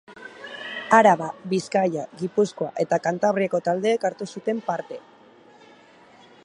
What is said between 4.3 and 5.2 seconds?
zuten parte.